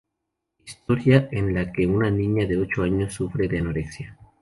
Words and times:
Historia 0.65 1.29
en 1.31 1.53
la 1.53 1.71
que 1.71 1.85
una 1.85 2.09
niña 2.09 2.47
de 2.47 2.57
ocho 2.57 2.81
años 2.81 3.13
sufre 3.13 3.47
de 3.47 3.59
anorexia. 3.59 4.17